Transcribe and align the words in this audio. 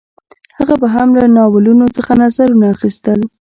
هغه 0.57 0.75
به 0.81 0.87
هم 0.95 1.09
له 1.17 1.25
ناولونو 1.37 1.85
څخه 1.95 2.11
نظرونه 2.21 2.65
اخیستل 2.75 3.19